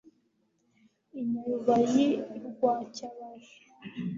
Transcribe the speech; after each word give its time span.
I 1.19 1.21
Nyarubayi 1.29 2.07
rwa 2.47 2.73
Cyabaja. 2.95 3.57